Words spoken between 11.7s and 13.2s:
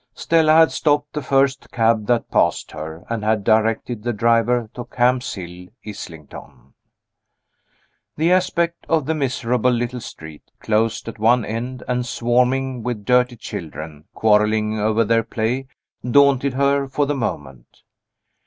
and swarming with